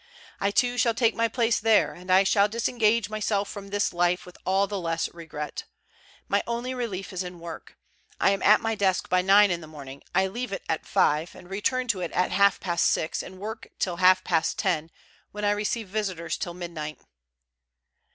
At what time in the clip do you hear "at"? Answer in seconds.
8.41-8.61, 10.67-10.87, 12.13-12.31